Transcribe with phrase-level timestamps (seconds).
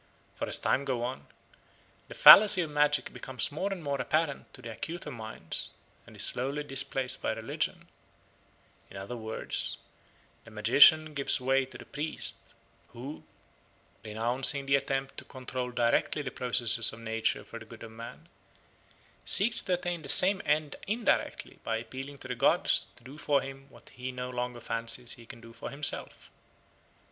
[0.33, 1.27] For as time goes on,
[2.07, 5.73] the fallacy of magic becomes more and more apparent to the acuter minds
[6.07, 7.87] and is slowly displaced by religion;
[8.89, 9.77] in other words,
[10.43, 12.37] the magician gives way to the priest,
[12.93, 13.21] who,
[14.03, 18.27] renouncing the attempt to control directly the processes of nature for the good of man,
[19.23, 23.41] seeks to attain the same end indirectly by appealing to the gods to do for
[23.43, 26.31] him what he no longer fancies he can do for himself.